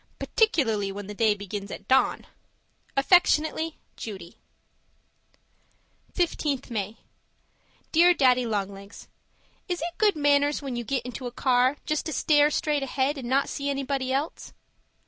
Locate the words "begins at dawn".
1.35-2.25